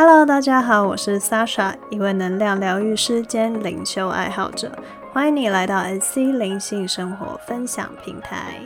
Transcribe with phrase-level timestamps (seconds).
[0.00, 4.70] Hello，大家好，我是 Sasha，一位能量疗愈师兼灵修爱好者，
[5.12, 8.60] 欢迎你来到 SC 灵性生活分享平台。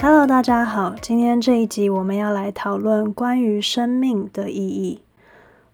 [0.00, 5.02] Hello，大家好，今天这一集我们要来讨论关于生命的意义。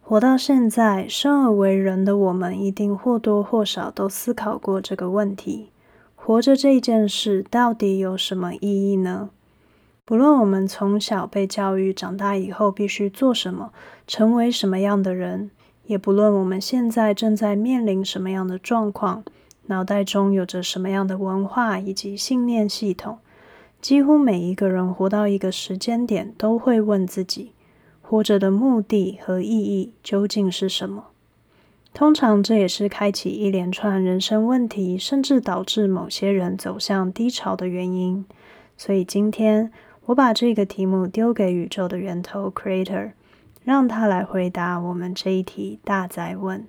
[0.01, 5.71] 活到现在，生而为人的我们，一定或多或少都思考过这个问题：
[6.25, 9.31] 活着这件事到底有什么意义呢？
[10.05, 13.73] 不论我们从小被教育，长大以后必须做什么，
[14.07, 15.51] 成为什么样的人，
[15.87, 19.25] 也不论我们现在正在面临什么样的状况，
[19.67, 23.19] 脑袋中有着什么样的文化以及信念系统，
[23.81, 27.51] 几乎每一个人活到一个时间点，都会问自己。
[28.01, 31.07] 活着的目的和意义究竟是什么？
[31.95, 38.25] 通常这也是开启一连串人生问题，甚至导致某些人走向低潮的原因。
[38.77, 39.71] 所以今天
[40.07, 43.13] 我把这个题目丢给宇宙的源头 Creator，
[43.63, 46.67] 让他来回答我们这一题大灾问：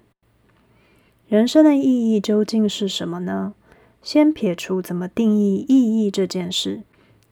[1.28, 3.54] 人生的意义究竟是什么呢？
[4.02, 6.84] 先撇除怎么定义意义这件事，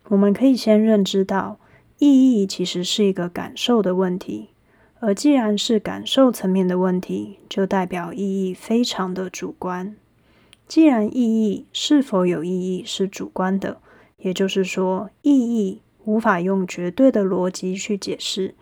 [0.08, 1.58] 我们可以先认知到。
[2.00, 4.50] 意义其实是一个感受的问题，
[5.02, 9.96] 而既然是感受层面的问题，就代表意义非常的主观。
[10.68, 13.82] 既然意义是否有意义是主观的，
[14.20, 18.54] 也就是说，意义无法用绝对的逻辑去解释，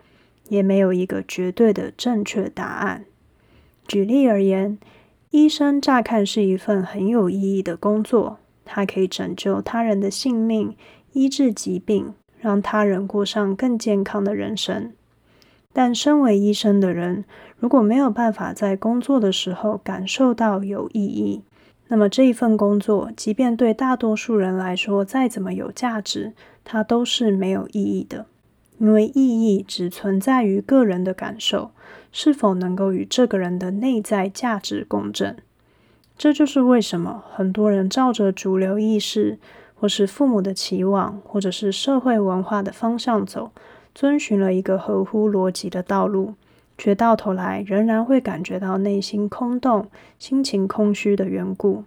[0.48, 3.04] 也没有一个绝对的正确答案。
[3.86, 4.78] 举例而言，
[5.30, 10.74] 医生乍看是一份很有意义的工作，它可以拯救他人的性命，
[11.12, 12.14] 医治疾病。
[12.38, 14.94] 让他人过上更健康的人生，
[15.72, 17.24] 但身为医生的人，
[17.58, 21.42] 如果没有办法在工作的时候感受到有意义，
[21.88, 26.32] 那么这一份工作，即便对大多数人来说再怎么有价值，
[26.64, 28.26] 它都是没有意义的。
[28.78, 31.70] 因为意义只存在于个人的感受，
[32.10, 35.36] 是否能够与这个人的内在价值共振。
[36.16, 39.38] 这就是为什么很多人照着主流意识。
[39.82, 43.50] 或是父母的期望，或者是社会文化的方向走，
[43.94, 46.34] 遵循了一个合乎逻辑的道路，
[46.78, 51.84] 却到头来仍然会感觉到内心空洞、心情空虚的缘故。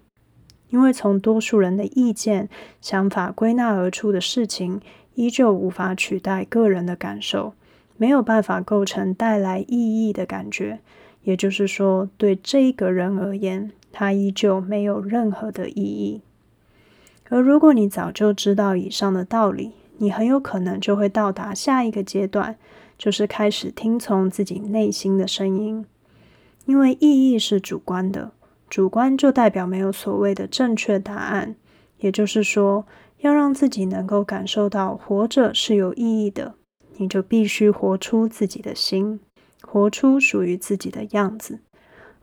[0.69, 2.50] 因为从多数人的意见、
[2.81, 4.81] 想法归纳而出的事情，
[5.14, 7.53] 依旧无法取代个人的感受，
[7.96, 10.80] 没有办法构成带来意义的感觉。
[11.22, 16.22] 也就是说，对这一个人而言，他依旧没有任何的意义。
[17.30, 22.58] 而如果你早就知道以上的道理，你很有可能就会到达下一个阶段，
[22.98, 25.86] 就是开始听从自己内心的声音。
[26.66, 28.32] 因为意义是主观的，
[28.70, 31.56] 主观就代表没有所谓的正确答案。
[32.00, 32.86] 也就是说，
[33.20, 36.56] 要让自己能够感受到活着是有意义的，
[36.98, 39.20] 你就必须活出自己的心，
[39.62, 41.59] 活出属于自己的样子。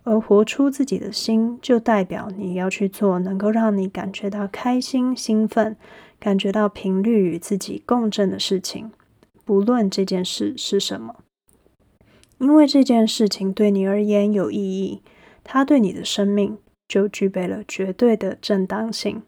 [0.02, 5.76] 而活出自己的心，就代表你要去做能够让你感觉到开心、兴奋，
[6.20, 8.92] 感觉到频率与自己共振的事情，
[9.44, 11.16] 不论这件事是什么。
[12.38, 15.02] 因为这件事情对你而言有意义，
[15.42, 19.22] 它对你的生命就具备了绝对的正当性。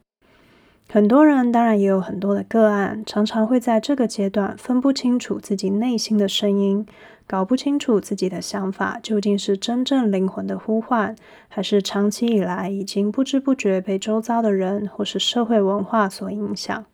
[0.88, 6.86] 很多人当然也有很多的个案，常常会在这个阶段分不清楚自己内心的声音。
[7.26, 11.16] 搞不清楚自己的想法究竟是真正灵魂的呼唤，
[11.48, 16.84] 还是长期以来已经不知不觉被周遭的人或是社会文化所影响。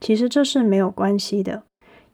[0.00, 1.62] 其实这是没有关系的，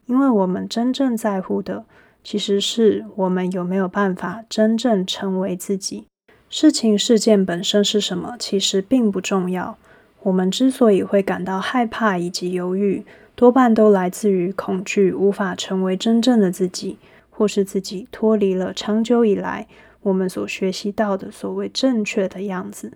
[0.06, 1.84] 因为我们真正在乎的，
[2.22, 6.06] 其实是我们有没有办法真正成为自己。
[6.48, 9.76] 事情事件本身是什么，其实并不重要。
[10.22, 16.98] 我们之所以会感到害怕以及犹豫，多半都来自于恐惧，无法成为真正的自己。
[17.36, 19.66] 或是自己脱离了长久以来
[20.00, 22.92] 我们所学习到的所谓正确的样子，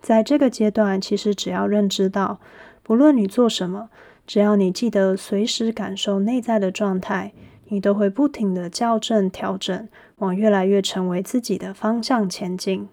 [0.00, 2.40] 在这个阶段，其实只要认知到，
[2.82, 3.88] 不论你做什么，
[4.26, 7.32] 只要你记得随时感受内在的状态，
[7.68, 12.88] 你都会不停的校正、调整，往越来越成为自己的方向前进。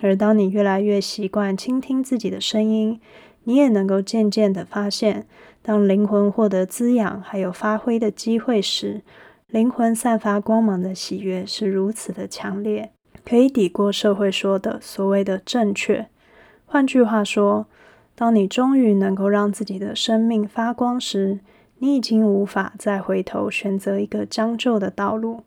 [0.00, 2.98] 而当你越来越习惯倾听自己的声音，
[3.44, 5.26] 你也能够渐渐的发现，
[5.60, 9.02] 当灵魂获得滋养还有发挥的机会时。
[9.50, 12.92] 灵魂散发光芒的喜悦是如此的强烈，
[13.24, 16.06] 可以抵过社会说的所谓的正确。
[16.66, 17.66] 换句话说，
[18.14, 21.38] 当你终于能够让自己的生命发光时，
[21.78, 25.44] 你已经无法再回头选择一个将就的道路，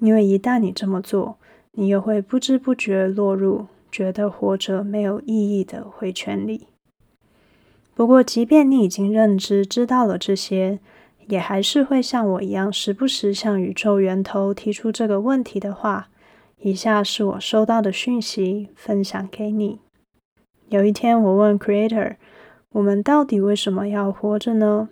[0.00, 1.36] 因为一旦你这么做，
[1.70, 6.66] 你又会不知不觉落入觉得活着没有意义的回圈里。
[7.94, 10.80] 不过，即便你已经认知知道了这些，
[11.26, 16.08] 也还是会像我一样，时不时向宇宙源头提出这个问题的话。
[16.58, 19.80] 以下是我收到的讯息，分享给你。
[20.68, 22.16] 有一天，我问 Creator：“
[22.72, 24.88] 我们到底为什么要活着呢？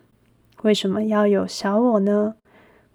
[0.62, 2.34] 为什么要有小我呢？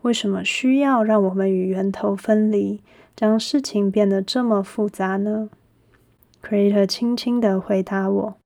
[0.04, 2.82] 为什么需要让我们与源头分离，
[3.16, 5.50] 将事情变得这么复杂呢
[6.42, 8.38] ？”Creator 轻轻的回答我。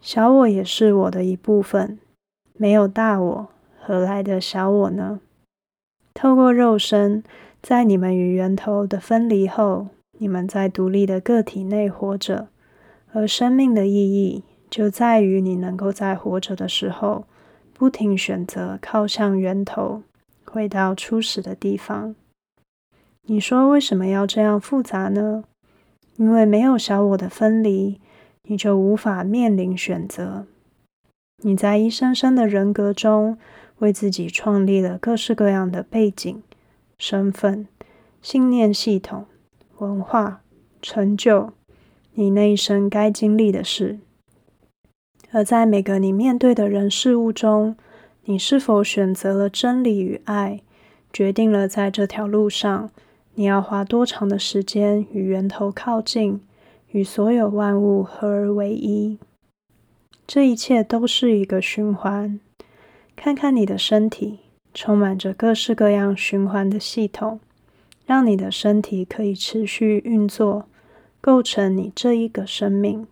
[0.00, 1.98] 小我也是我的一部分，
[2.56, 3.48] 没有大我，
[3.80, 5.20] 何来的小我呢？
[6.14, 7.22] 透过肉身，
[7.62, 9.88] 在你们与源头的分离后，
[10.18, 12.48] 你们在独立的个体内活着，
[13.12, 17.26] 而生命的意义就在于你能够在活着的时候，
[17.72, 20.02] 不停选择靠向源头，
[20.44, 22.14] 回到初始的地方。
[23.26, 25.44] 你说为什么要这样复杂呢？
[26.16, 28.00] 因为没有小我的分离。
[28.48, 30.46] 你就无法面临选择。
[31.42, 33.36] 你在一生生的人格中，
[33.78, 36.42] 为自己创立了各式各样的背景、
[36.98, 37.68] 身份、
[38.22, 39.26] 信念系统、
[39.78, 40.40] 文化、
[40.80, 41.52] 成就，
[42.14, 43.98] 你那一生该经历的事。
[45.30, 47.76] 而在每个你面对的人事物中，
[48.24, 50.62] 你是否选择了真理与爱，
[51.12, 52.90] 决定了在这条路上，
[53.34, 56.40] 你要花多长的时间与源头靠近。
[56.92, 59.18] 与所有万物合而为一，
[60.26, 62.40] 这一切都是一个循环。
[63.14, 64.40] 看看你的身体，
[64.74, 67.40] 充满着各式各样循环的系统，
[68.04, 70.68] 让你的身体可以持续运作，
[71.20, 73.06] 构成你这一个生命。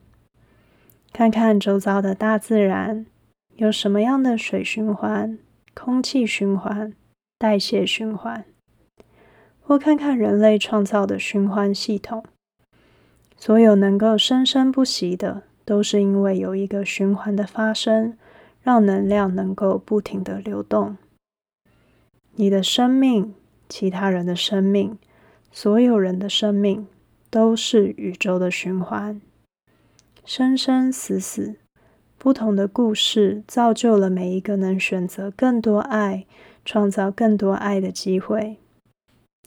[1.13, 3.07] 看看周遭的大自然，
[3.55, 5.39] 有什么样的水循环、
[5.73, 6.93] 空气循环、
[7.39, 8.45] 代谢循环，
[9.61, 12.25] 或看看人类创造的循环系统。
[13.37, 18.17] 所有能够生生不息的，都是因为有一个循环的发生，
[18.63, 20.97] 让能量能够不停的流动。
[22.37, 23.35] 你的生命、
[23.69, 24.99] 其他人的生命、
[25.51, 26.87] 所有人的生命，
[27.31, 29.21] 都是宇宙的循环。
[30.25, 31.57] 生生死死，
[32.19, 36.25] 不同的故事造就了每一个能选择更多爱、
[36.65, 38.57] 创造更多爱的机会。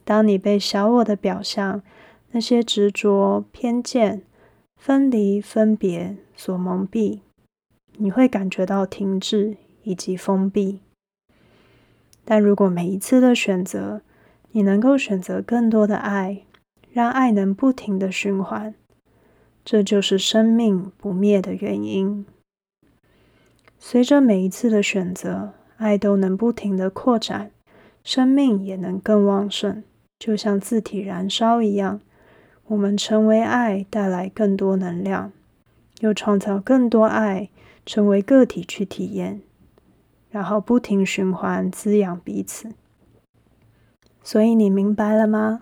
[0.03, 1.81] 当你被小我的表象，
[2.31, 4.21] 那些执着、偏见、
[4.77, 7.19] 分离、分别所蒙蔽，
[7.97, 10.79] 你会感觉到停滞以及封闭。
[12.23, 14.01] 但如果每一次的选择，
[14.51, 16.43] 你能够选择更多的爱，
[16.91, 18.73] 让爱能不停的循环，
[19.65, 22.25] 这就是生命不灭的原因。
[23.79, 27.51] 随着每一次的选择，爱都能不停的扩展，
[28.03, 29.83] 生命也能更旺盛，
[30.17, 32.01] 就像自体燃烧一样。
[32.67, 35.31] 我们成为爱，带来更多能量，
[36.01, 37.49] 又创造更多爱，
[37.85, 39.41] 成为个体去体验，
[40.29, 42.73] 然后不停循环滋养彼此。
[44.21, 45.61] 所以你明白了吗？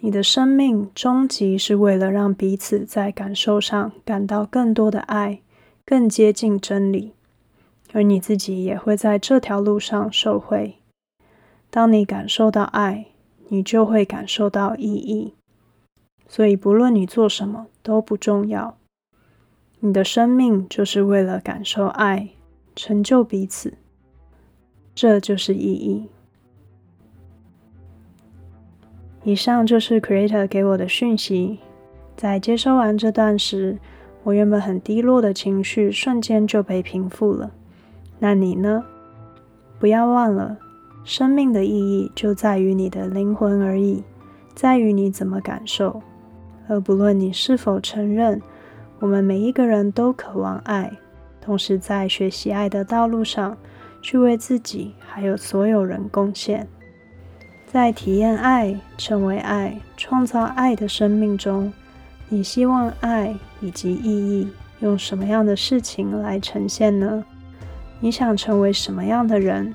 [0.00, 5.40] 你的生命终极是为了让彼此在感受上感到更多的爱，
[5.86, 7.12] 更接近真理，
[7.92, 10.74] 而你自己也会在这条路上受惠。
[11.70, 13.06] 当你感受到爱，
[13.48, 15.34] 你就会感受到意义。
[16.34, 18.78] 所以，不论你做什么都不重要。
[19.80, 22.30] 你的生命就是为了感受爱，
[22.74, 23.74] 成就彼此，
[24.94, 26.08] 这就是意义。
[29.24, 31.58] 以上就是 Creator 给我的讯息。
[32.16, 33.78] 在接收完这段时，
[34.22, 37.50] 我原本很低落的情绪瞬间就被平复了。
[38.18, 38.82] 那你呢？
[39.78, 40.56] 不要忘了，
[41.04, 44.02] 生命的意义就在于你的灵魂而已，
[44.54, 46.00] 在于你怎么感受。
[46.72, 48.40] 而不论你是否承认，
[48.98, 50.90] 我们每一个人都渴望爱，
[51.38, 53.54] 同时在学习爱的道路上，
[54.00, 56.66] 去为自己还有所有人贡献。
[57.66, 61.70] 在体验爱、成为爱、创造爱的生命中，
[62.30, 64.48] 你希望爱以及意义
[64.80, 67.22] 用什么样的事情来呈现呢？
[68.00, 69.74] 你想成为什么样的人，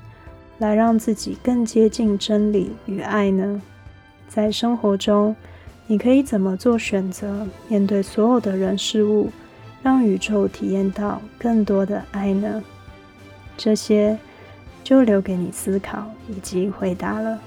[0.58, 3.62] 来让自己更接近真理与爱呢？
[4.26, 5.36] 在生活中。
[5.90, 7.46] 你可以怎么做选择？
[7.66, 9.32] 面对所有的人事物，
[9.82, 12.62] 让宇宙体验到更多的爱呢？
[13.56, 14.18] 这些
[14.84, 17.38] 就留给你思考以及回答了。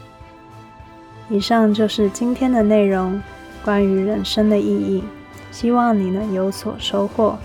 [1.30, 3.22] 以上就是今天的内容，
[3.64, 5.04] 关于人生的意义，
[5.52, 7.38] 希望你能有所收获。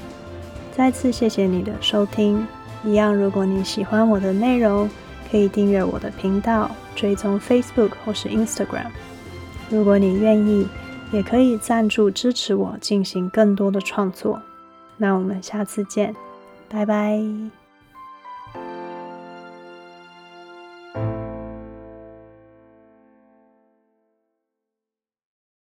[0.75, 2.47] 再次谢谢你的收听。
[2.83, 4.88] 一样，如果你喜欢我的内容，
[5.31, 8.87] 可以订阅我的频道，追踪 Facebook 或是 Instagram。
[9.69, 10.67] 如果你愿意。
[11.13, 14.41] 也可以赞助支持我进行更多的创作。
[14.97, 16.15] 那我们下次见，
[16.69, 17.21] 拜拜。